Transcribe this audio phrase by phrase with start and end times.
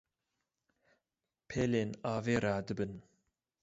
[1.47, 2.93] pêlên avê radibin.